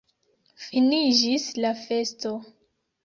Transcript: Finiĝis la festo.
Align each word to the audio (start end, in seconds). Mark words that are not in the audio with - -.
Finiĝis 0.63 1.45
la 1.67 1.75
festo. 1.83 2.33